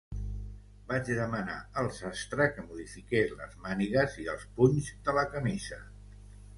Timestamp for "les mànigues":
3.43-4.19